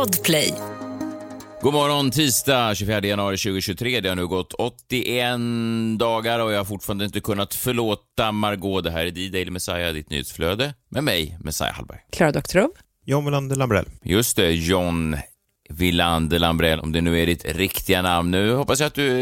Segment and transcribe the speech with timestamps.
[0.00, 0.54] Podplay.
[1.62, 4.00] God morgon, tisdag 24 januari 2023.
[4.00, 5.38] Det har nu gått 81
[5.98, 8.84] dagar och jag har fortfarande inte kunnat förlåta Margot.
[8.84, 11.98] Det här är D-Daily Messiah, ditt nyhetsflöde, med mig, Messiah Hallberg.
[12.12, 12.70] Klara Doktorov.
[13.04, 13.84] John Melander Lambrell.
[14.02, 15.16] Just det, John
[15.68, 18.30] Wilander Lambrell, om det nu är ditt riktiga namn.
[18.30, 19.20] Nu hoppas jag att du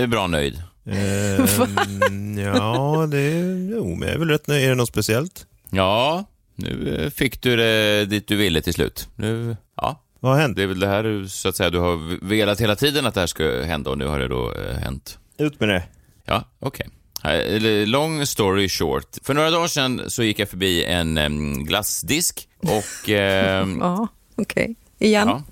[0.00, 0.62] är bra nöjd.
[0.86, 4.64] Ehm, ja, det är, jo, men jag är väl rätt nöjd.
[4.64, 5.46] Är det något speciellt?
[5.70, 6.24] Ja,
[6.60, 9.08] nu eh, fick du det dit du ville till slut.
[9.16, 10.02] Nu, ja.
[10.20, 10.56] Vad har hänt?
[10.56, 13.14] Det är väl det här du, så att säga, du har velat hela tiden att
[13.14, 15.18] det här ska hända och nu har det då eh, hänt.
[15.38, 15.82] Ut med det.
[16.24, 16.88] Ja, okej.
[17.18, 17.86] Okay.
[17.86, 19.16] Long story short.
[19.22, 23.08] För några dagar sedan så gick jag förbi en glassdisk och...
[23.08, 24.64] Um, ja, okej.
[24.64, 24.74] Okay.
[24.98, 25.28] Igen?
[25.28, 25.42] Ja,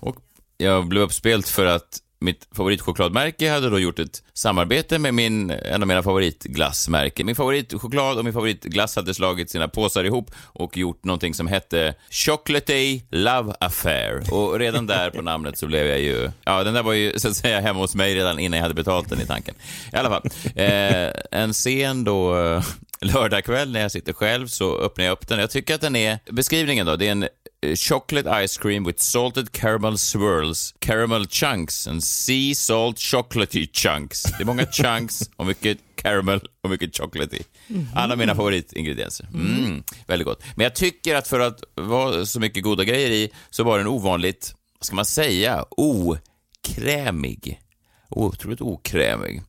[0.00, 0.16] och
[0.56, 5.82] jag blev uppspelt för att mitt favoritchokladmärke hade då gjort ett samarbete med min, en
[5.82, 7.26] av mina favoritglassmärken.
[7.26, 11.94] Min favoritchoklad och min favoritglass hade slagit sina påsar ihop och gjort någonting som hette
[12.10, 14.32] Chocolatey Love Affair.
[14.32, 17.28] Och redan där på namnet så blev jag ju, ja den där var ju så
[17.28, 19.54] att säga hemma hos mig redan innan jag hade betalt den i tanken.
[19.92, 22.62] I alla fall, eh, en scen då eh,
[23.00, 25.38] lördagkväll när jag sitter själv så öppnar jag upp den.
[25.38, 27.28] Jag tycker att den är, beskrivningen då, det är en
[27.76, 34.22] chocolate ice cream with salted caramel swirls, caramel chunks and sea salt chocolatey chunks.
[34.22, 37.40] Det är många chunks och mycket caramel och mycket chocolatey.
[37.94, 39.28] Alla mina favoritingredienser.
[39.34, 40.42] Mm, väldigt gott.
[40.56, 43.86] Men jag tycker att för att vara så mycket goda grejer i så var den
[43.86, 47.60] ovanligt, vad ska man säga, okrämig.
[48.10, 49.42] Otroligt okrämig.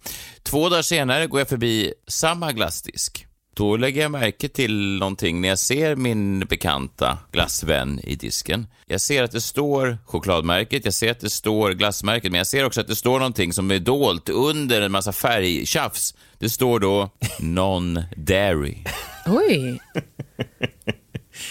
[0.43, 5.50] Två dagar senare går jag förbi samma glassdisk då lägger jag märke till någonting när
[5.50, 8.67] jag ser min bekanta glassvän i disken.
[8.86, 12.66] Jag ser att det står chokladmärket, jag ser att det står glassmärket, men jag ser
[12.66, 16.14] också att det står någonting som är dolt under en massa färgtjafs.
[16.39, 18.78] Det står då Non-Dairy.
[19.26, 19.80] Oj!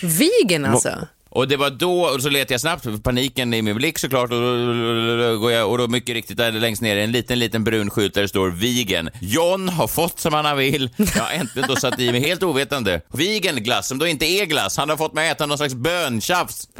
[0.03, 1.09] Vegan alltså?
[1.35, 4.41] Och det var då, och så letade jag snabbt, paniken i min blick såklart, och
[4.41, 8.15] då går jag, och då mycket riktigt där längst ner en liten, liten brun skylt
[8.15, 9.11] där det står Vigen.
[9.21, 10.91] John har fått som han vill.
[10.97, 13.01] Jag har äntligen då satt i mig helt ovetande.
[13.13, 14.77] Vigen glass, som då inte är glass.
[14.77, 16.69] Han har fått mig att äta någon slags böntjafs.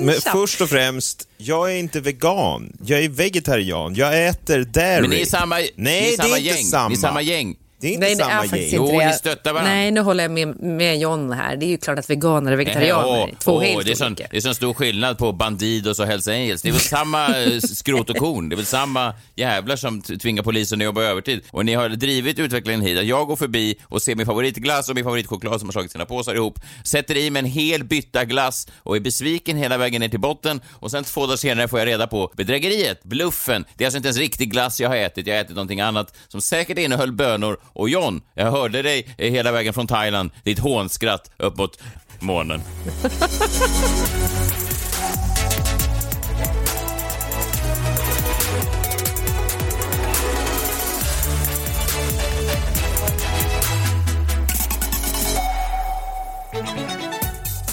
[0.00, 2.72] Men först och främst, jag är inte vegan.
[2.86, 3.94] Jag är vegetarian.
[3.94, 5.00] Jag äter dairy.
[5.00, 6.56] Men ni är samma, Nej, ni är samma det är gäng.
[6.56, 6.88] inte samma.
[6.88, 7.56] Ni är samma gäng.
[7.84, 8.64] Det är inte Nej, det samma är gäng.
[8.64, 9.74] inte Jo, ni stöttar varandra.
[9.74, 11.56] Nej, nu håller jag med, med John här.
[11.56, 13.96] Det är ju klart att veganer och vegetarianer åh, är två åh, helt det är,
[13.96, 16.62] sån, det är sån stor skillnad på Bandidos och Hells Angels.
[16.62, 18.48] Det är väl samma eh, skrot och korn.
[18.48, 21.40] Det är väl samma jävlar som tvingar polisen att jobba övertid.
[21.50, 23.04] Och ni har drivit utvecklingen hit.
[23.04, 26.34] Jag går förbi och ser min favoritglass och min favoritchoklad som har slagit sina påsar
[26.34, 30.20] ihop, sätter i mig en hel bytta glass och är besviken hela vägen ner till
[30.20, 33.64] botten och sen två dagar senare får jag reda på bedrägeriet, bluffen.
[33.76, 35.26] Det är alltså inte ens riktig glass jag har ätit.
[35.26, 37.58] Jag har ätit någonting annat som säkert innehöll bönor.
[37.74, 41.78] Och John, jag hörde dig hela vägen från Thailand, ditt hånskratt upp mot
[42.20, 42.60] månen.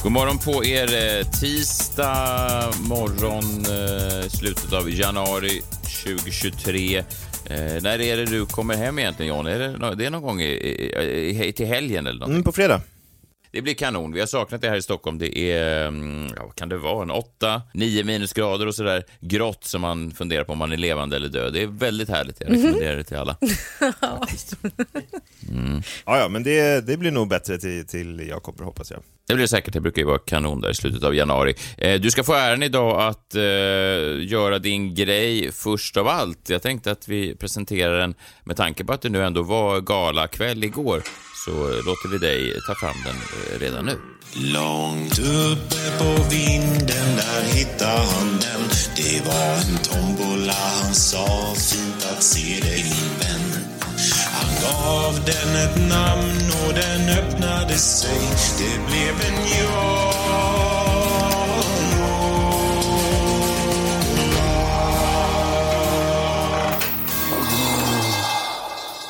[0.03, 1.19] God morgon på er.
[1.19, 5.61] Eh, tisdag morgon, eh, slutet av januari
[6.03, 7.03] 2023.
[7.51, 9.47] Eh, när är det du kommer hem egentligen, John?
[9.47, 12.35] Är det, det är någon gång i, i, i, till helgen eller någonting?
[12.35, 12.81] Mm, på fredag.
[13.51, 14.11] Det blir kanon.
[14.11, 15.17] Vi har saknat det här i Stockholm.
[15.17, 19.63] Det är, mm, ja, vad kan det vara, en 8, 9 minusgrader och sådär grått
[19.63, 21.53] som man funderar på om man är levande eller död.
[21.53, 22.41] Det är väldigt härligt.
[22.41, 23.37] Jag rekommenderar det till alla.
[26.05, 29.03] Ja, ja, men det, det blir nog bättre till, till jag kommer, hoppas jag.
[29.27, 29.73] Det blir det säkert.
[29.73, 31.55] Det brukar ju vara kanon där i slutet av januari.
[31.77, 33.41] Eh, du ska få äran idag att eh,
[34.31, 36.49] göra din grej först av allt.
[36.49, 40.63] Jag tänkte att vi presenterar den med tanke på att det nu ändå var galakväll
[40.63, 41.03] igår.
[41.45, 43.97] Så låter vi dig ta fram den eh, redan nu.
[44.33, 48.61] Långt uppe på vinden där hittade han den.
[48.95, 53.65] Det var en tombola, han sa fint att se dig min vän.
[54.33, 58.19] Han gav den ett namn och den öppnade sig.
[58.57, 59.47] Det blev en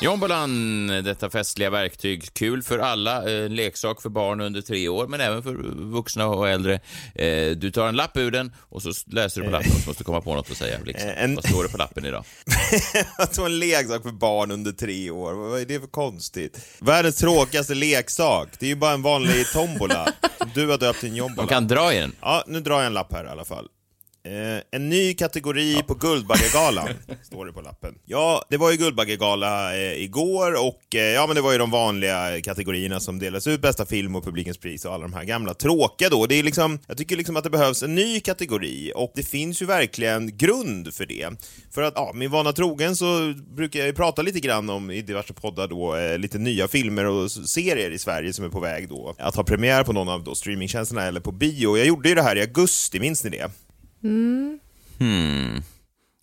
[0.02, 2.34] Jombolan, detta festliga verktyg.
[2.34, 3.30] Kul för alla.
[3.32, 5.54] Eh, leksak för barn under tre år, men även för
[5.92, 6.80] vuxna och äldre.
[7.14, 9.88] Eh, Du tar en lapp ur den och så läser du på lappen och så
[9.90, 10.78] måste du komma på något att säga.
[10.84, 11.08] Liksom.
[11.08, 12.24] Eh, en- Vad står det på lappen idag?
[13.18, 16.60] Alltså en leksak för barn under tre år, vad är det för konstigt?
[16.78, 20.12] Världens tråkigaste leksak, det är ju bara en vanlig tombola.
[20.54, 21.48] Du har döpt till en De jombola.
[21.48, 22.12] kan dra i den.
[22.20, 23.66] Ja, nu drar jag en lapp här i alla fall.
[24.24, 26.88] Eh, en ny kategori på Guldbaggegalan,
[27.22, 27.94] står det på lappen.
[28.04, 31.70] Ja, det var ju Guldbaggegala eh, igår och eh, ja, men det var ju de
[31.70, 35.54] vanliga kategorierna som delas ut, bästa film och publikens pris och alla de här gamla
[35.54, 36.26] tråkiga då.
[36.26, 39.62] Det är liksom, jag tycker liksom att det behövs en ny kategori och det finns
[39.62, 41.28] ju verkligen grund för det.
[41.70, 45.02] För att, ja, min vana trogen så brukar jag ju prata lite grann om i
[45.02, 48.88] diverse poddar då, eh, lite nya filmer och serier i Sverige som är på väg
[48.88, 51.76] då att ha premiär på någon av då streamingtjänsterna eller på bio.
[51.76, 53.50] Jag gjorde ju det här i augusti, minns ni det?
[54.02, 55.62] 嗯。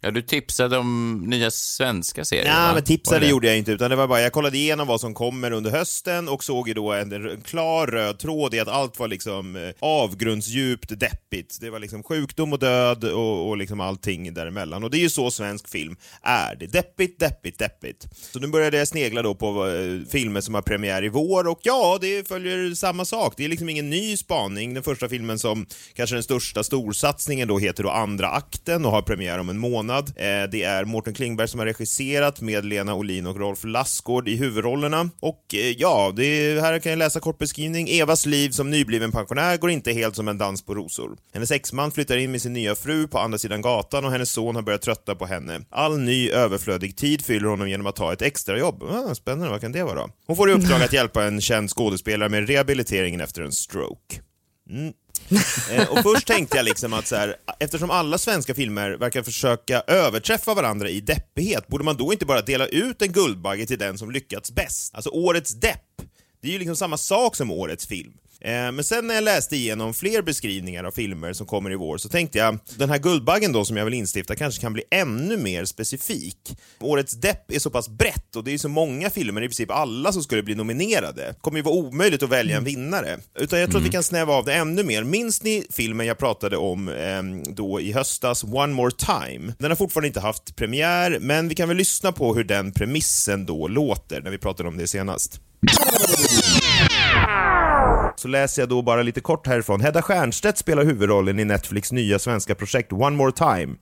[0.02, 2.74] Ja, du tipsade om nya svenska serier, Ja, va?
[2.74, 5.52] men tipsade gjorde jag inte, utan det var bara, jag kollade igenom vad som kommer
[5.52, 9.08] under hösten och såg ju då en, en klar röd tråd i att allt var
[9.08, 11.58] liksom eh, avgrundsdjupt deppigt.
[11.62, 14.84] Det var liksom sjukdom och död och, och liksom allting däremellan.
[14.84, 16.56] Och det är ju så svensk film är.
[16.56, 18.08] Det är deppigt, deppigt, deppigt.
[18.32, 21.60] Så nu började jag snegla då på eh, filmer som har premiär i vår och
[21.64, 23.34] ja, det följer samma sak.
[23.38, 24.74] Det är liksom ingen ny spaning.
[24.74, 29.02] Den första filmen som kanske den största storsatsningen då heter då Andra akten och har
[29.02, 29.89] premiär om en månad.
[29.98, 34.36] Eh, det är Mårten Klingberg som har regisserat med Lena Olin och Rolf Lassgård i
[34.36, 35.10] huvudrollerna.
[35.20, 37.90] Och eh, ja, det är, här kan jag läsa kort beskrivning.
[37.90, 41.18] Evas liv som nybliven pensionär går inte helt som en dans på rosor.
[41.34, 44.56] Hennes exman flyttar in med sin nya fru på andra sidan gatan och hennes son
[44.56, 45.62] har börjat trötta på henne.
[45.70, 48.84] All ny överflödig tid fyller honom genom att ta ett extrajobb.
[48.84, 50.10] Ah, spännande, vad kan det vara?
[50.28, 54.22] Hon får i uppdrag att hjälpa en känd skådespelare med rehabiliteringen efter en stroke.
[54.70, 54.94] Mm.
[55.72, 59.84] Eh, och först tänkte jag liksom att så här, eftersom alla svenska filmer verkar försöka
[59.88, 63.98] överträffa varandra i deppighet, borde man då inte bara dela ut en Guldbagge till den
[63.98, 64.96] som lyckats bäst?
[64.96, 66.02] Alltså årets depp,
[66.42, 68.14] det är ju liksom samma sak som årets film.
[68.42, 71.98] Eh, Men sen när jag läste igenom fler beskrivningar av filmer som kommer i vår
[71.98, 75.38] så tänkte jag, den här Guldbaggen då som jag vill instifta kanske kan bli ännu
[75.38, 76.38] mer specifik.
[76.80, 80.12] Årets depp är så pass brett och det är så många filmer, i princip alla
[80.12, 81.22] som skulle bli nominerade.
[81.22, 83.20] Det kommer ju vara omöjligt att välja en vinnare.
[83.40, 85.04] Utan jag tror att vi kan snäva av det ännu mer.
[85.04, 89.54] Minns ni filmen jag pratade om ehm, då i höstas, One More Time?
[89.60, 93.46] Den har fortfarande inte haft premiär, men vi kan väl lyssna på hur den premissen
[93.46, 95.40] då låter när vi pratade om det senast.
[98.16, 99.82] Så läser jag då bara lite kort härifrån.
[99.82, 103.76] Hedda Stiernstedt spelar huvudrollen i Netflix nya svenska projekt One More Time.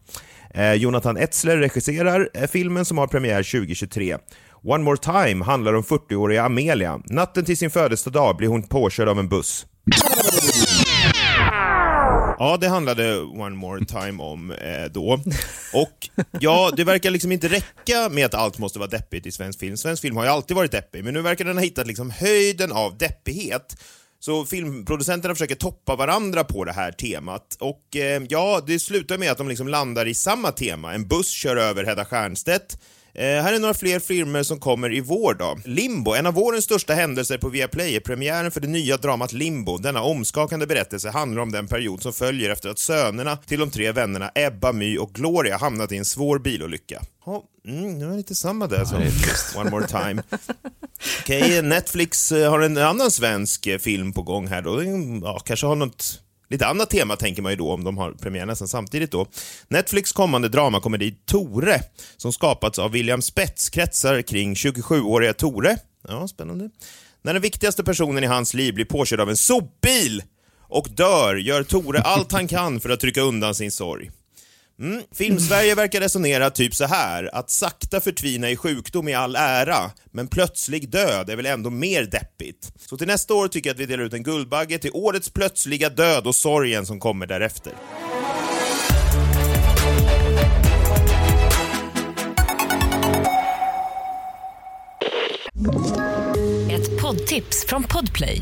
[0.54, 4.18] Eh, Jonathan Etzler regisserar eh, filmen som har premiär 2023.
[4.64, 7.02] One More Time handlar om 40-åriga Amelia.
[7.06, 9.66] Natten till sin födelsedag blir hon påkörd av en buss.
[12.40, 15.14] Ja, det handlade One More Time om eh, då.
[15.74, 19.60] Och ja, det verkar liksom inte räcka med att allt måste vara deppigt i svensk
[19.60, 19.78] film.
[19.78, 22.72] Svensk film har ju alltid varit deppig, men nu verkar den ha hittat liksom höjden
[22.72, 23.78] av deppighet.
[24.20, 27.58] Så filmproducenterna försöker toppa varandra på det här temat.
[27.60, 30.94] Och eh, ja, det slutar med att de liksom landar i samma tema.
[30.94, 32.78] En buss kör över Hedda Stiernstedt.
[33.18, 35.58] Eh, här är några fler filmer som kommer i vår då.
[35.66, 39.78] Limbo, en av vårens största händelser på Viaplay är premiären för det nya dramat Limbo.
[39.78, 43.92] Denna omskakande berättelse handlar om den period som följer efter att sönerna till de tre
[43.92, 47.02] vännerna Ebba, My och Gloria hamnat i en svår bilolycka.
[47.26, 49.02] Ja, mm, det var lite samma där som
[49.62, 50.24] One More Time.
[51.22, 54.84] Okej, Netflix eh, har en annan svensk eh, film på gång här då.
[55.24, 58.46] Ja, kanske har något Lite annat tema tänker man ju då om de har premiär
[58.46, 59.28] nästan samtidigt då.
[59.68, 61.82] Netflix kommande dramakomedi Tore,
[62.18, 65.78] som skapats av William Spets, kretsar kring 27-åriga Tore.
[66.08, 66.70] Ja, spännande.
[67.22, 70.24] När den viktigaste personen i hans liv blir påkörd av en sopbil
[70.70, 74.12] och dör gör Tore allt han kan för att trycka undan sin sorg.
[74.80, 75.04] Mm.
[75.16, 80.28] Filmsverige verkar resonera typ så här att sakta förtvina i sjukdom i all ära, men
[80.28, 82.72] plötslig död är väl ändå mer deppigt.
[82.90, 85.90] Så till nästa år tycker jag att vi delar ut en Guldbagge till årets plötsliga
[85.90, 87.74] död och sorgen som kommer därefter.
[96.72, 98.42] Ett poddtips från Podplay.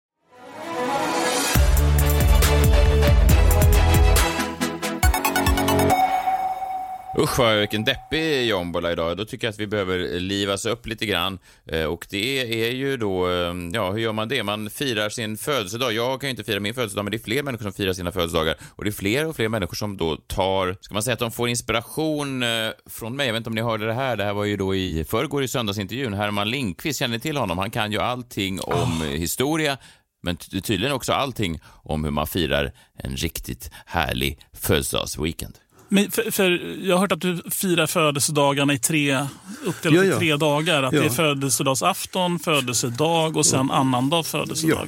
[7.19, 9.17] Usch vad vilken deppig jombola idag.
[9.17, 11.39] Då tycker jag att vi behöver livas upp lite grann.
[11.65, 14.43] Eh, Och det är ju då, eh, ja hur gör man det?
[14.43, 15.93] Man firar sin födelsedag.
[15.93, 18.11] Jag kan ju inte fira min födelsedag, men det är fler människor som firar sina
[18.11, 18.55] födelsedagar.
[18.75, 21.31] Och det är fler och fler människor som då tar, ska man säga att de
[21.31, 22.49] får inspiration eh,
[22.89, 23.25] från mig?
[23.25, 25.43] Jag vet inte om ni hörde det här, det här var ju då i förrgår
[25.43, 26.13] i söndagsintervjun.
[26.13, 27.57] Herman Lindqvist, känner ni till honom?
[27.57, 29.77] Han kan ju allting om historia,
[30.23, 35.57] men ty- tydligen också allting om hur man firar en riktigt härlig födelsedagsweekend.
[35.93, 39.25] Men för, för jag har hört att du firar födelsedagarna i tre,
[39.65, 40.15] uppdelat Ja, ja.
[40.15, 40.83] i tre dagar.
[40.83, 40.99] Att Ja.
[40.99, 44.87] det är födelsedagsafton, födelsedag och sen annandag födelsedag.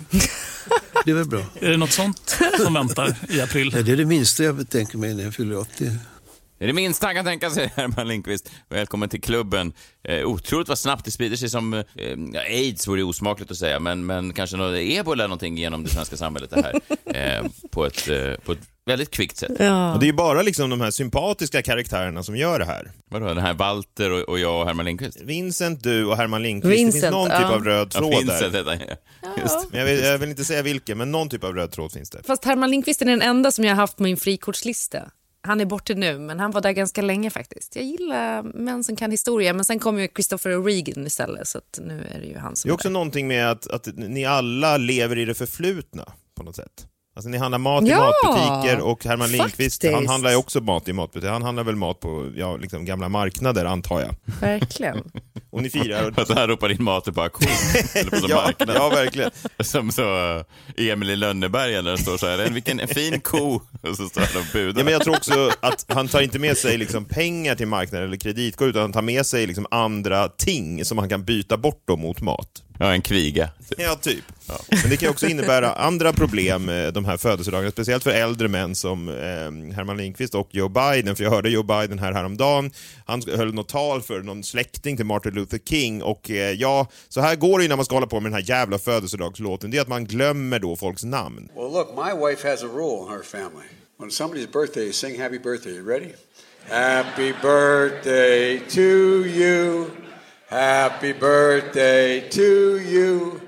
[1.06, 1.42] Det är väl bra.
[1.62, 3.72] Är det något sånt som väntar i april?
[3.76, 5.92] Ja, det är det minsta jag tänker mig när jag fyller 80.
[6.58, 8.52] Det är det minsta han kan tänka sig, Herman Lindqvist.
[8.70, 9.74] Välkommen till klubben.
[10.04, 11.74] Eh, otroligt vad snabbt det sprider sig som...
[11.74, 11.84] Eh,
[12.34, 15.90] ja, aids vore osmakligt att säga, men, men kanske något ebola eller någonting genom det
[15.90, 16.74] svenska samhället det här.
[17.06, 19.50] Eh, på, ett, eh, på ett väldigt kvickt sätt.
[19.50, 19.58] Och
[20.00, 22.92] det är ju bara liksom de här sympatiska karaktärerna som gör det här.
[23.12, 25.22] Vadå, den här Walter och, och jag och Herman Lindqvist?
[25.22, 26.72] Vincent, du och Herman Lindqvist.
[26.72, 27.54] det Vincent, finns någon typ ja.
[27.56, 28.60] av röd Ja, tråd Vincent där.
[28.60, 28.80] heter han,
[29.22, 29.42] ja.
[29.42, 29.72] Just.
[29.72, 32.10] Men jag vill, jag vill inte säga vilken, men någon typ av röd tråd finns
[32.10, 32.24] det.
[32.24, 35.00] Fast Herman Lindqvist är den enda som jag har haft på min frikortslista.
[35.48, 37.76] Han är borta nu, men han var där ganska länge faktiskt.
[37.76, 41.80] Jag gillar män som kan historia, men sen kom ju Christopher Regan istället, så att
[41.82, 42.94] nu är det ju han som Det är också där.
[42.94, 46.88] någonting med att, att ni alla lever i det förflutna på något sätt.
[47.16, 50.88] Alltså ni handlar mat i Ja, matbutiker och Herman Lindqvist, han handlar ju också mat
[50.88, 51.32] i matbutiker.
[51.32, 54.16] Han handlar väl mat på ja, liksom gamla marknader antar jag.
[54.42, 55.04] Verkligen.
[55.50, 56.20] Och ni firar...
[56.20, 57.48] Och så han ropar in maten på auktion.
[57.96, 58.76] Eller på ja, marknad.
[58.76, 59.32] ja, verkligen.
[59.60, 60.36] Som så
[60.78, 63.62] eh, Emil i Lönneberga när det står så här, vilken fin ko.
[63.82, 64.80] Och så står han och budar.
[64.80, 68.08] Ja, men jag tror också att han tar inte med sig liksom pengar till marknaden
[68.08, 71.84] eller kreditkort, utan han tar med sig liksom andra ting som han kan byta bort
[71.86, 72.64] då mot mat.
[72.80, 73.50] Ja, en kviga.
[73.78, 74.24] Ja, typ.
[74.70, 78.76] Men det kan också innebära andra problem, eh, de här födelsedagarna, speciellt för äldre män
[78.76, 82.72] som eh, Herman Lindqvist och Joe Biden, för jag hörde Joe Biden här häromdagen,
[83.06, 87.22] han höll något tal för någon släkting till Martin Luther King och eh, ja, så
[87.22, 89.78] här går det ju när man ska hålla på med den här jävla födelsedagslåten, det
[89.78, 91.50] är att man glömmer då folks namn.
[91.56, 93.68] Well, look, my wife has a rule in her family.
[94.00, 95.74] When somebody's birthday, sing happy birthday.
[95.74, 96.14] You ready?
[96.70, 98.82] Happy birthday to
[99.26, 99.86] you.
[100.54, 103.40] Happy birthday to you.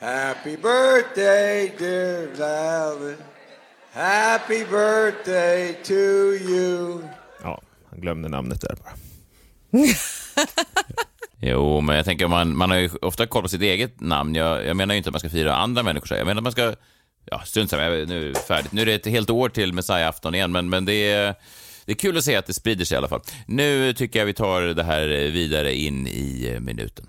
[0.00, 3.16] Happy birthday, dear Valen.
[3.92, 5.94] Happy birthday to
[6.50, 7.02] you.
[7.42, 8.92] Ja, han glömde namnet där bara.
[11.40, 14.34] Jo, men jag tänker man, man har ju ofta koll på sitt eget namn.
[14.34, 16.18] Jag, jag menar ju inte att man ska fira andra människor.
[16.18, 16.74] Jag menar att man ska,
[17.24, 18.72] ja, strunt samma, jag- nu är det färdigt.
[18.72, 21.34] Nu är det ett helt år till Messiah-afton igen, men, men det är,
[21.86, 23.20] det är kul att se att det sprider sig i alla fall.
[23.46, 27.06] Nu tycker jag vi tar det här vidare in i minuten.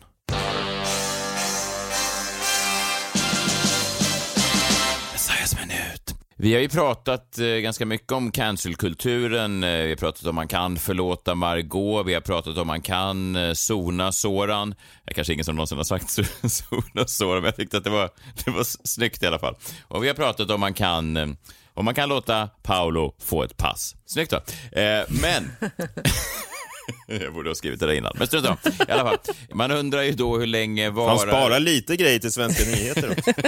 [6.40, 9.64] Vi har ju pratat eh, ganska mycket om cancelkulturen.
[9.64, 12.08] Eh, vi har pratat om man kan förlåta Margot.
[12.08, 14.70] Vi har pratat om man kan eh, sona Soran.
[14.70, 16.10] Det är kanske ingen som någonsin har sagt
[16.52, 18.10] sona Soran, men jag tyckte att det var,
[18.46, 19.56] det var snyggt i alla fall.
[19.88, 21.38] Och vi har pratat om man kan
[21.78, 23.96] om man kan låta Paolo få ett pass.
[24.06, 24.38] Snyggt då.
[24.82, 25.52] Eh, men...
[27.22, 28.48] Jag borde ha skrivit det där innan, men strunt.
[28.88, 29.18] I alla fall,
[29.54, 31.10] man undrar ju då hur länge varar...
[31.10, 33.32] Han sparar lite grejer till svenska nyheter också.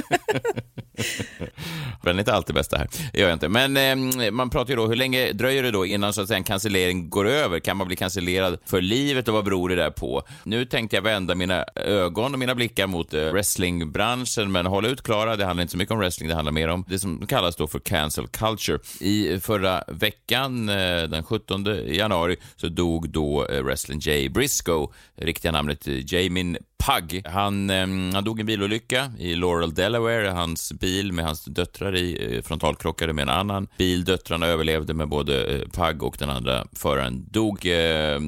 [2.04, 2.88] Men inte alltid bästa här.
[3.14, 3.50] Det gör jag inte.
[3.50, 3.78] Men
[4.22, 6.44] eh, man pratar ju då, hur länge dröjer det då innan så att säga, en
[6.44, 7.60] cancellering går över?
[7.60, 10.24] Kan man bli cancellerad för livet och vad beror det där på?
[10.44, 15.02] Nu tänkte jag vända mina ögon och mina blickar mot eh, wrestlingbranschen, men håll ut
[15.02, 17.56] Klara, det handlar inte så mycket om wrestling, det handlar mer om det som kallas
[17.56, 18.80] då för cancel culture.
[19.00, 25.52] I förra veckan, eh, den 17 januari, så dog då eh, wrestlern Jay Briscoe, riktiga
[25.52, 27.22] namnet eh, Jamin Pug.
[27.26, 30.28] Han, eh, han dog i en bilolycka i Laurel, Delaware.
[30.28, 34.04] Hans bil med hans döttrar i eh, frontalkrockade med en annan bil.
[34.04, 37.66] Döttrarna överlevde med både eh, Pug och den andra föraren dog.
[37.66, 38.20] Eh,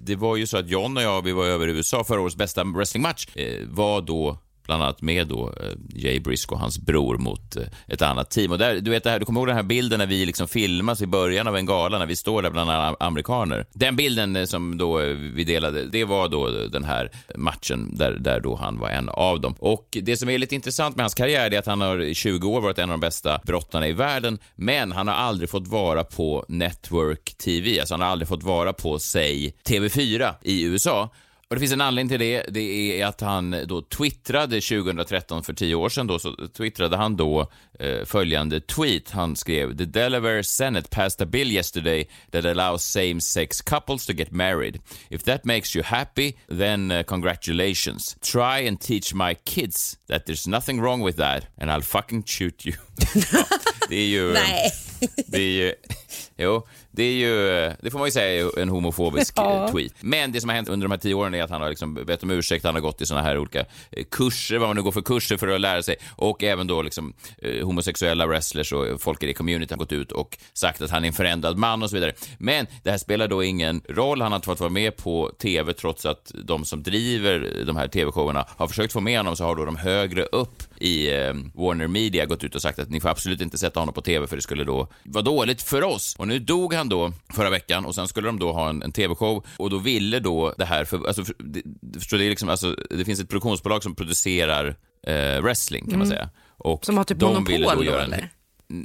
[0.00, 2.36] det var ju så att John och jag, vi var över i USA förra årets
[2.36, 7.18] bästa wrestlingmatch, eh, var då bland annat med då eh, Jay Briscoe och hans bror
[7.18, 8.52] mot eh, ett annat team.
[8.52, 10.48] Och där, du, vet det här, du kommer ihåg den här bilden när vi liksom
[10.48, 13.66] filmas i början av en gala, när vi står där bland alla amerikaner.
[13.72, 18.40] Den bilden eh, som då vi delade, det var då den här matchen där, där
[18.40, 19.54] då han var en av dem.
[19.58, 22.48] Och det som är lite intressant med hans karriär är att han har i 20
[22.48, 26.04] år varit en av de bästa brottarna i världen, men han har aldrig fått vara
[26.04, 31.10] på Network TV, alltså han har aldrig fått vara på, säg, TV4 i USA.
[31.54, 32.44] Och det finns en anledning till det.
[32.48, 37.16] Det är att han då twittrade 2013, för tio år sedan, då, så twittrade han
[37.16, 39.10] då eh, följande tweet.
[39.10, 44.30] Han skrev “The Delaware Senate passed a bill yesterday that allows same-sex couples to get
[44.30, 44.80] married.
[45.08, 48.16] If that makes you happy, then uh, congratulations.
[48.20, 52.66] Try and teach my kids that there's nothing wrong with that and I'll fucking shoot
[52.66, 52.76] you.”
[53.32, 53.44] ja,
[53.88, 54.32] Det är ju...
[54.32, 54.72] Nej.
[55.26, 55.74] Det är ju...
[56.36, 57.72] Jo, det är ju...
[57.80, 59.68] Det får man ju säga är en homofobisk Ja.
[59.72, 59.92] tweet.
[60.00, 61.94] Men det som har hänt under de här tio åren är att han har liksom
[61.94, 63.60] bett om ursäkt, han har gått i såna här olika
[63.90, 66.82] eh, kurser, vad man nu går för kurser för att lära sig, och även då
[66.82, 70.90] liksom eh, homosexuella wrestlers och folk i det community har gått ut och sagt att
[70.90, 72.12] han är en förändrad man och så vidare.
[72.38, 75.72] Men det här spelar då ingen roll, han har inte fått vara med på TV
[75.72, 79.56] trots att de som driver de här TV-showerna har försökt få med honom, så har
[79.56, 83.08] då de högre upp i eh, Warner Media gått ut och sagt att ni får
[83.08, 86.16] absolut inte sätta honom på TV för det skulle då vara dåligt för oss.
[86.18, 86.90] Och nu dog han England
[87.28, 90.20] då förra veckan och sen skulle de då ha en, en tv-show och då ville
[90.20, 93.04] då det här, för, alltså, för, det, det- förstår du, det, är liksom, alltså, det
[93.04, 94.76] finns ett produktionsbolag som producerar
[95.06, 96.28] eh, wrestling kan man säga.
[96.58, 96.82] Och Mm.
[96.82, 98.28] Som har typ de monopol ville då, göra en- eller?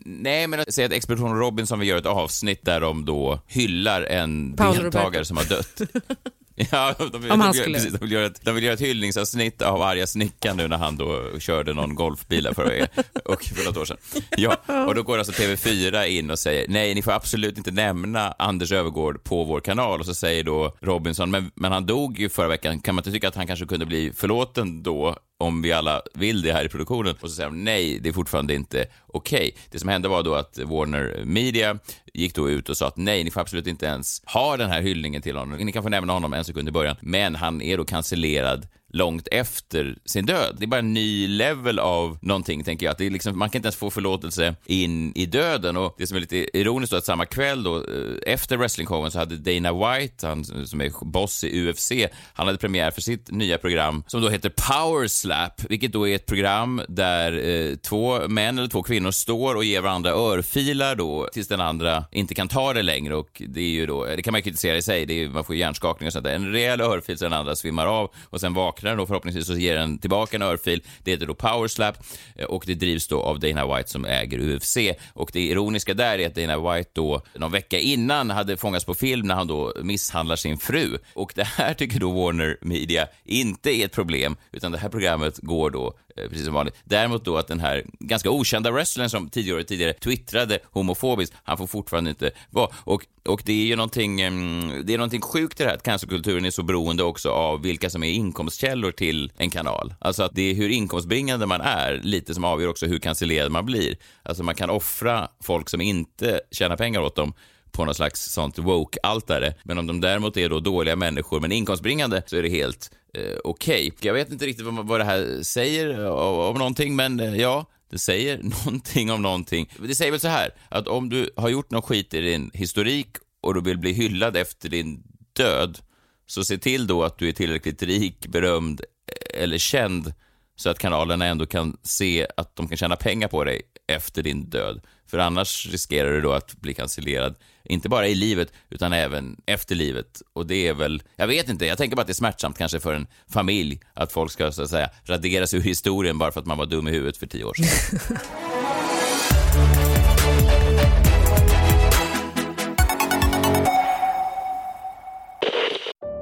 [0.05, 4.53] Nej, men säg att Expedition Robinson vill göra ett avsnitt där de då hyllar en
[4.55, 5.25] Paolo deltagare Roberto.
[5.25, 5.81] som har dött.
[6.71, 8.73] Ja, de vill, Om han de, skulle- precis, de, vill göra ett, de vill göra
[8.73, 13.03] ett hyllningsavsnitt av arga snickaren nu när han då körde någon golfbil där förra veckan,
[13.25, 13.97] och för något år sedan.
[14.37, 18.31] Ja, och då går alltså TV4 in och säger nej, ni får absolut inte nämna
[18.39, 19.99] Anders Övergård på vår kanal.
[19.99, 23.11] Och så säger då Robinson, men, men han dog ju förra veckan, kan man inte
[23.11, 26.69] tycka att han kanske kunde bli förlåten då om vi alla vill det här i
[26.69, 27.15] produktionen.
[27.21, 29.55] Och så säger de nej, det är fortfarande inte okej.
[29.71, 31.79] Det som hände var då att Warner Media
[32.13, 34.81] gick då ut och sa att nej, ni får absolut inte ens ha den här
[34.81, 35.57] hyllningen till honom.
[35.57, 39.27] Ni kan få nämna honom en sekund i början, men han är då cancellerad långt
[39.31, 40.55] efter sin död.
[40.59, 42.91] Det är bara en ny level av någonting, tänker jag.
[42.91, 45.77] Att det är liksom, man kan inte ens få förlåtelse in i döden.
[45.77, 49.19] Och det som är lite ironiskt då att samma kväll då, eh, efter wrestlingshowen så
[49.19, 51.91] hade Dana White, han som är boss i UFC,
[52.33, 56.15] han hade premiär för sitt nya program som då heter Power Slap, vilket då är
[56.15, 61.29] ett program där eh, två män eller två kvinnor står och ger varandra örfilar då
[61.33, 64.31] tills den andra inte kan ta det längre och det är ju då, det kan
[64.31, 66.35] man kritisera i sig, det är, man får ju hjärnskakning och sånt där.
[66.35, 69.59] En rejäl örfil så den andra svimmar av och sen vaknar den då förhoppningsvis och
[69.59, 70.83] ger den tillbaka en örfil.
[71.03, 71.97] Det heter då powerslap
[72.35, 74.77] eh, och det drivs då av Dana White som äger UFC
[75.13, 78.93] och det ironiska där är att Dana White då någon vecka innan hade fångats på
[78.93, 83.71] film när han då misshandlar sin fru och det här tycker då Warner Media inte
[83.71, 86.75] är ett problem utan det här programmet går då Eh, precis som vanligt.
[86.83, 91.67] Däremot då att den här ganska okända wrestlern som tidigare tidigare twittrade homofobiskt, han får
[91.67, 92.69] fortfarande inte vara.
[92.75, 95.83] Och, och det är ju någonting, mm, det är någonting sjukt i det här att
[95.83, 99.93] cancerkulturen är så beroende också av vilka som är inkomstkällor till en kanal.
[99.99, 103.65] Alltså att det är hur inkomstbringande man är lite som avgör också hur cancellerad man
[103.65, 103.95] blir.
[104.23, 107.33] Alltså man kan offra folk som inte tjänar pengar åt dem
[107.71, 109.53] på något slags sånt woke-altare.
[109.63, 113.37] Men om de däremot är då dåliga människor men inkomstbringande så är det helt eh,
[113.43, 113.93] okej.
[113.99, 117.65] Jag vet inte riktigt vad, vad det här säger eh, om, någonting, men eh, ja,
[117.89, 119.69] det säger någonting om någonting.
[119.79, 123.07] Det säger väl så här, att om du har gjort någon skit i din historik
[123.41, 125.79] och du vill bli hyllad efter din död,
[126.25, 130.13] så se till då att du är tillräckligt rik, berömd eh, eller känd
[130.55, 134.49] så att kanalerna ändå kan se att de kan tjäna pengar på dig efter din
[134.49, 134.81] död.
[135.09, 139.75] För annars riskerar du då att bli cancellerad, inte bara i livet, utan även efter
[139.75, 140.21] livet.
[140.33, 142.79] Och det är väl, jag vet inte, jag tänker bara att det är smärtsamt kanske
[142.79, 146.45] för en familj att folk ska så att säga raderas ur historien bara för att
[146.45, 147.99] man var dum i huvudet för tio år sedan.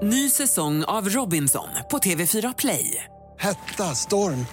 [0.02, 3.04] Ny säsong av Robinson på TV4 Play.
[3.39, 4.45] Hetta, storm,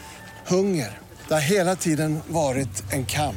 [0.47, 0.99] hunger.
[1.29, 3.37] Det har hela tiden varit en kamp.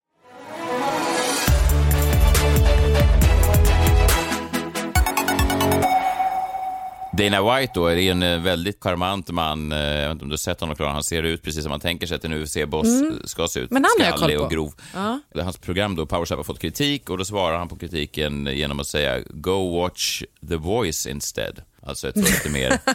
[7.29, 9.71] Dana White då, är en eh, väldigt charmant man.
[9.71, 10.91] Eh, Jag vet inte om du har sett honom, Klara.
[10.91, 13.19] Han ser ut precis som man tänker sig att en UFC-boss Mm.
[13.25, 13.71] ska se ut.
[13.71, 14.47] Men han har jag koll på.
[14.55, 14.73] grov.
[14.93, 15.19] Ja.
[15.43, 18.87] Hans program då, Powerslap, har fått kritik och då svarar han på kritiken genom att
[18.87, 21.61] säga “Go watch The Voice instead”.
[21.83, 22.79] Alltså ett lite mer,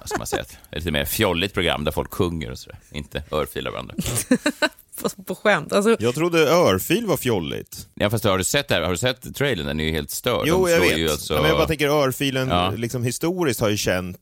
[0.00, 2.78] vad ska man säga, ett lite mer fjolligt program där folk sjunger och sådär.
[2.92, 3.94] Inte örfilar varandra.
[5.16, 5.72] På, på skämt.
[5.72, 7.88] Alltså, Jag trodde örfil var fjolligt.
[7.94, 8.82] Ja, fast har du sett det här?
[8.82, 9.66] Har du sett trailern?
[9.66, 10.42] Den är ju helt störd.
[10.46, 10.98] Jo, De jag vet.
[10.98, 11.34] Ju alltså...
[11.34, 12.70] ja, men jag bara tänker örfilen, Ja.
[12.76, 14.20] liksom historiskt har ju känts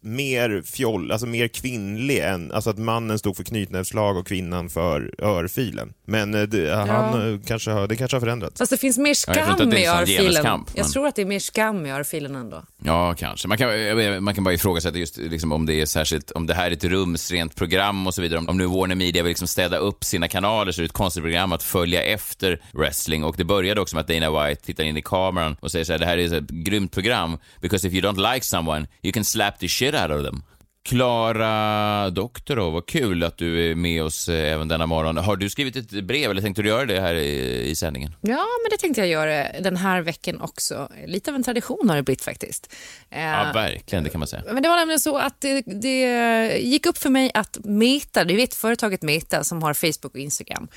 [0.00, 5.14] mer fjoll, alltså mer kvinnlig än, alltså att mannen stod för knytnävsslag och kvinnan för
[5.22, 5.92] örfilen.
[6.06, 8.58] Men eh, det, han eh, kanske har, det kanske har förändrats.
[8.58, 10.06] fast det finns mer skam i örfilen.
[10.22, 12.62] genuskamp, Jag men- tror att det är mer skam i örfilen ändå.
[12.84, 13.48] Ja, kanske.
[13.48, 16.66] Man kan, man kan bara ifrågasätta just liksom, om det är särskilt, om det här
[16.66, 18.38] är ett rumsrent program och så vidare.
[18.38, 20.92] Om, om nu Warner Media vill liksom städa upp sina kanaler så är det ett
[20.92, 23.24] konstigt program att följa efter wrestling.
[23.24, 25.92] Och det började också med att Dana White tittar in i kameran och säger så
[25.92, 29.24] här, det här är ett grymt program because if you don't like someone you can
[29.24, 30.42] slap the shit out of them.
[30.84, 35.16] Klara Doktor, då, vad kul att du är med oss eh, även denna morgon.
[35.16, 38.14] Har du skrivit ett brev eller tänkte du göra det här i, i sändningen?
[38.20, 40.88] Ja, men det tänkte jag göra den här veckan också.
[41.06, 42.74] Lite av en tradition har det blivit faktiskt.
[43.10, 44.42] Eh, Ja, verkligen, det kan man säga.
[44.52, 48.36] Men det var nämligen så att det, det gick upp för mig att Meta, du
[48.36, 50.68] vet företaget Meta som har Facebook och Instagram,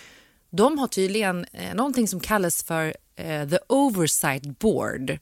[0.52, 5.18] de har tydligen eh, någonting som kallas för eh, the oversight board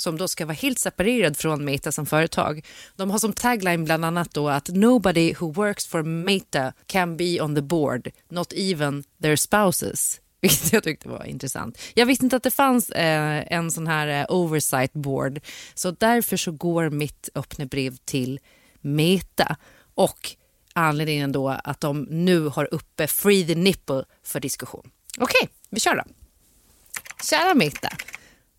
[0.00, 2.66] som då ska vara helt separerad från Meta som företag.
[2.96, 7.42] De har som tagline bland annat då att nobody who works for Meta can be
[7.42, 10.20] on the board, not even their spouses.
[10.40, 11.78] Vilket jag tyckte var intressant.
[11.94, 15.40] Jag visste inte att det fanns eh, en sån här eh, oversight board.
[15.74, 18.40] Så därför så går mitt öppna brev till
[18.80, 19.56] Meta.
[19.94, 20.30] Och
[20.72, 24.90] anledningen då att de nu har uppe Free the Nipple för diskussion.
[25.18, 26.02] Okej, vi kör då.
[27.24, 27.92] Kära Meta.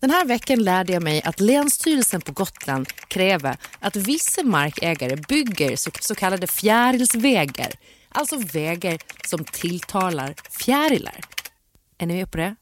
[0.02, 5.76] Den här veckan lärde jag mig att Länsstyrelsen på Gotland kräver att vissa markägare bygger
[5.76, 7.72] så, kallade fjärilsvägar.
[8.08, 11.20] Alltså vägar som tilltalar fjärilar.
[11.98, 12.54] Är ni med på det?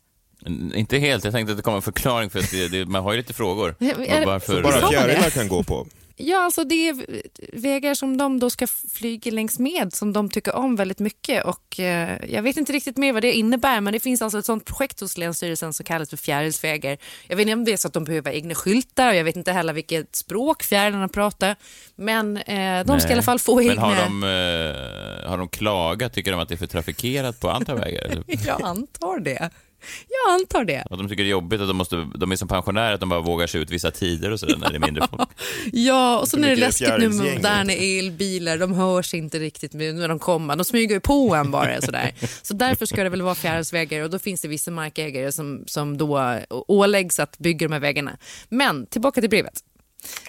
[0.74, 3.12] Inte helt, jag tänkte att det kommer en förklaring för att det, det, man har
[3.12, 3.74] ju lite frågor.
[3.80, 4.54] Är Varför?
[4.54, 5.86] Så bara fjärilar kan gå på?
[6.22, 10.56] Ja, alltså det är vägar som de då ska flyga längs med som de tycker
[10.56, 14.00] om väldigt mycket och eh, jag vet inte riktigt mer vad det innebär men det
[14.00, 16.98] finns alltså ett sånt projekt hos Länsstyrelsen som kallas för fjärilsvägar.
[17.28, 19.36] Jag vet inte om det är så att de behöver egna skyltar och jag vet
[19.36, 21.56] inte heller vilket språk fjärilarna pratar
[21.96, 23.82] men eh, de ska i alla fall få Men egna...
[23.82, 26.12] har de, eh, har de klagat?
[26.12, 28.22] Tycker de att det är för trafikerat på andra vägar?
[28.46, 29.50] Jag antar det.
[30.08, 30.84] Jag antar det.
[30.90, 33.08] Att de tycker det är jobbigt att de, måste, de är som pensionärer, att de
[33.08, 35.28] bara vågar sig ut vissa tider och sådär när det är mindre folk.
[35.72, 38.58] Ja, och så är det läskigt nu med moderna elbilar.
[38.58, 40.56] De hörs inte riktigt när de kommer.
[40.56, 41.80] De smyger ju på en bara.
[41.90, 42.12] Sådär.
[42.42, 45.98] Så därför ska det väl vara fjärilsvägar och då finns det vissa markägare som, som
[45.98, 48.16] då åläggs att bygga de här vägarna.
[48.48, 49.62] Men tillbaka till brevet.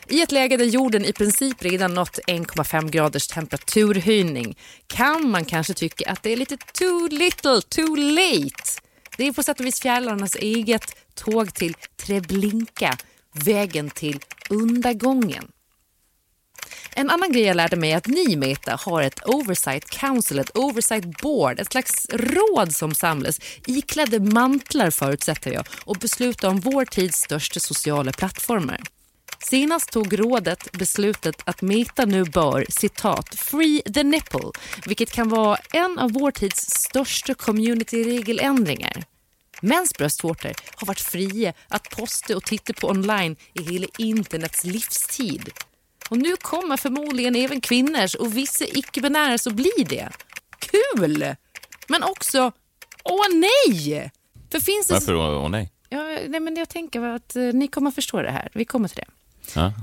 [0.08, 5.74] I ett läge där jorden i princip redan nått 1,5 graders temperaturhöjning kan man kanske
[5.74, 8.82] tycka att det är lite too little, too late.
[9.22, 12.98] Det är på sätt och vis fjärilarnas eget tåg till Treblinka,
[13.34, 15.52] vägen till undergången.
[16.96, 20.58] En annan grej jag lärde mig är att ni Meta har ett oversight council, ett
[20.58, 26.86] oversight board, ett slags råd som samlas iklädda mantlar förutsätter jag och beslutar om vår
[26.86, 28.82] tids största sociala plattformar.
[29.40, 34.52] Senast tog rådet beslutet att Meta nu bör, citat, free the nipple,
[34.86, 39.11] vilket kan vara en av vår tids största community-regeländringar.
[39.62, 45.50] Mäns bröstvårtor har varit fria att posta och titta på online i hela internets livstid.
[46.10, 50.10] Och nu kommer förmodligen även kvinnors och vissa icke-binära så blir det.
[50.60, 51.36] Kul!
[51.88, 52.52] Men också,
[53.04, 54.12] åh nej!
[54.52, 54.94] För finns det...
[54.94, 55.16] Varför?
[55.16, 55.72] Åh nej.
[55.90, 58.50] Ja, nej, men jag tänker att eh, ni kommer förstå det här.
[58.54, 59.12] Vi kommer till det.
[59.60, 59.74] Ja.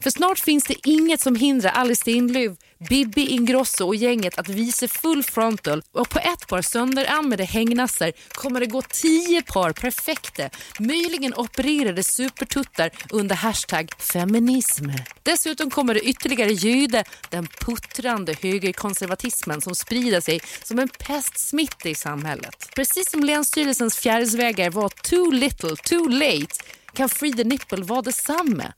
[0.00, 4.88] För snart finns det inget som hindrar Alice Stenlöf, Bibi Ingrosso och gänget att visa
[4.88, 11.34] full frontal och på ett par sönderarmade hängnassar kommer det gå tio par perfekta, möjligen
[11.34, 14.84] opererade supertuttar under hashtag feminism.
[15.22, 21.94] Dessutom kommer det ytterligare ljuda den puttrande högerkonservatismen som sprider sig som en pestsmitta i
[21.94, 22.68] samhället.
[22.76, 26.54] Precis som Länsstyrelsens fjärilsvägar var too little, too late
[26.92, 28.72] kan Free the Nipple vara detsamma.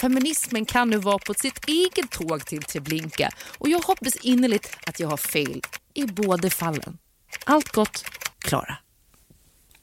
[0.00, 5.00] Feminismen kan nu vara på sitt eget tåg till Treblinka och jag hoppas innerligt att
[5.00, 5.60] jag har fel
[5.94, 6.98] i båda fallen.
[7.44, 8.04] Allt gott,
[8.38, 8.76] Klara.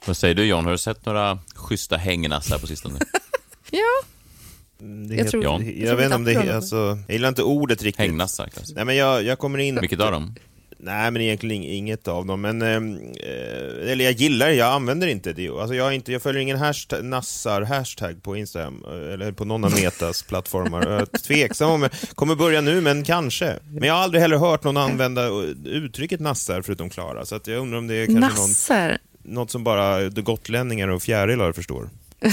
[0.05, 2.99] Vad säger du John, har du sett några schyssta hängnassar på sistone?
[3.73, 3.79] Ja.
[4.77, 6.75] Det Jag heter- tror- jag, jag tror vet inte om det det alltså,
[7.07, 7.99] jag gillar inte ordet riktigt.
[7.99, 8.73] Hängnassar kanske?
[8.75, 9.79] Nej men jag, jag kommer in...
[9.81, 10.35] Vilket av dem?
[10.83, 12.61] Nej men egentligen ing- inget av dem, men...
[12.61, 15.49] ehm, Eh, eller jag gillar det, jag använder inte det.
[15.49, 19.63] Alltså jag, inte, jag följer ingen hashtag, nassar hashtag på Instagram, eh, eller på någon
[19.63, 20.83] av Metas plattformar.
[20.89, 23.59] Jag är tveksam om jag kommer börja nu, men kanske.
[23.71, 25.33] Men jag har aldrig heller hört någon använda eh,
[25.65, 28.49] uttrycket nassar förutom Klara, så att jag undrar om det är kanske någon,
[29.23, 31.89] något som bara de gotlänningar och fjärilar förstår.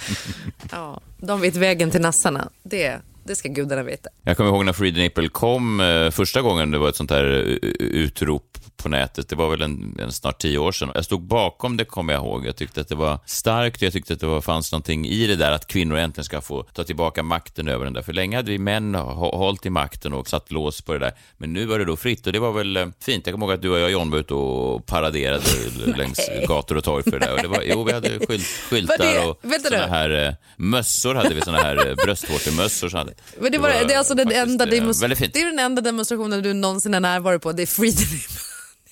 [0.70, 2.48] Ja, de vet vägen till nassarna.
[2.62, 4.10] Det, det ska gudarna veta.
[4.22, 7.58] Jag kommer ihåg när Freedom April kom eh, första gången det var ett sånt här
[7.62, 9.28] eh, utrop på nätet.
[9.28, 10.90] Det var väl en, en snart tio år sedan.
[10.94, 12.46] Jag stod bakom det, kommer jag ihåg.
[12.46, 13.82] Jag tyckte att det var starkt.
[13.82, 16.62] Jag tyckte att det var, fanns någonting i det där att kvinnor äntligen ska få
[16.62, 18.02] ta tillbaka makten över den där.
[18.02, 21.12] För länge hade vi män hå- hållit i makten och satt lås på det där.
[21.38, 23.26] Men nu var det då fritt och det var väl eh, fint.
[23.26, 25.44] Jag kommer ihåg att du och jag, John, var ute och paraderade
[25.96, 26.18] längs
[26.48, 27.32] gator och torg för det där.
[27.32, 29.38] Och det var, jo, vi hade skylt, skyltar det- och
[29.70, 29.76] nu.
[29.76, 32.88] här eh, mössor hade vi, såna här eh, bröstvårtemössor.
[32.88, 34.70] som hade- Men det, var, det är alltså den enda, eh,
[35.14, 35.32] fint.
[35.34, 37.52] det är den enda demonstrationen du någonsin är närvarande på.
[37.52, 37.92] Det är Free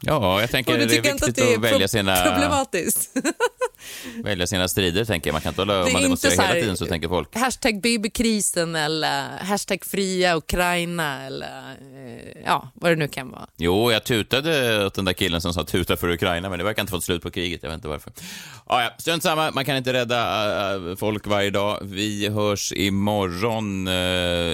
[0.00, 2.16] Ja, jag tänker Och du det är viktigt att det är att välja sina...
[2.16, 3.10] problematiskt?
[4.24, 5.32] välja sina strider, tänker jag.
[5.32, 7.36] Man kan inte hålla, om man demonstrerar så här- hela tiden så tänker folk.
[7.36, 13.46] Hashtag babykrisen eller hashtag fria Ukraina eller eh, ja, vad det nu kan vara.
[13.56, 16.82] Jo, jag tutade åt den där killen som sa tuta för Ukraina, men det verkar
[16.82, 17.62] inte fått slut på kriget.
[17.62, 18.12] Jag vet inte varför.
[18.66, 21.78] Ah, ja, strunt samma, man kan inte rädda äh, folk varje dag.
[21.82, 23.88] Vi hörs imorgon.
[23.88, 23.94] Uh,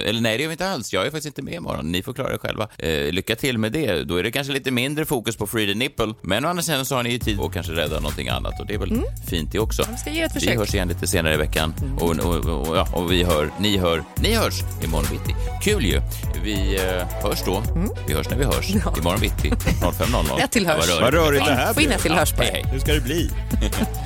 [0.09, 0.93] eller nej, det gör vi inte alls.
[0.93, 1.91] Jag är faktiskt inte med imorgon.
[1.91, 2.67] Ni får klara er själva.
[2.77, 4.03] Eh, lycka till med det.
[4.03, 6.85] Då är det kanske lite mindre fokus på Free the Nipple, men å andra sidan
[6.85, 9.51] så har ni ju tid att kanske rädda någonting annat och det är väl fint
[9.51, 9.83] det också.
[9.89, 10.57] Jag ska ge ett Vi försök.
[10.57, 12.35] hörs igen lite senare i veckan och, och,
[12.67, 15.35] och, ja, och vi hör, ni hör, ni hörs imorgon bitti.
[15.63, 16.01] Kul ju!
[16.43, 17.63] Vi eh, hörs då.
[18.07, 18.69] Vi hörs när vi hörs.
[18.99, 19.49] Imorgon bitti
[19.81, 20.25] 05.00.
[20.39, 20.89] Jag tillhörs.
[20.89, 21.97] Vad Vad rörigt det här Få in blev.
[21.97, 22.65] ett tillhörs på Hej, hej.
[22.71, 23.29] Hur ska det bli?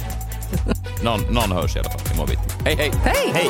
[1.04, 2.56] Någon, någon hörs i alla fall imorgon bitti.
[2.66, 2.92] Hej, hej!
[3.04, 3.32] Hej!
[3.34, 3.50] Hej!